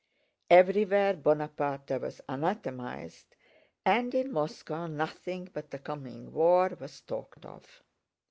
[0.49, 3.35] Everywhere Bonaparte was anathematized
[3.85, 7.83] and in Moscow nothing but the coming war was talked of.